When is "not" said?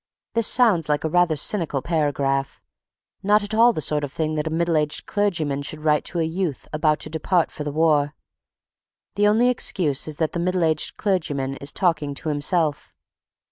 3.21-3.43